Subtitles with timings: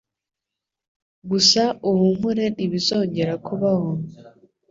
[1.29, 3.89] gusa uhumure ntibizongera kubaho,